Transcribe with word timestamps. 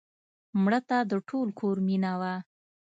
مړه 0.63 0.79
د 1.11 1.11
ټول 1.29 1.47
کور 1.59 1.77
مینه 1.87 2.13
وه 2.19 2.33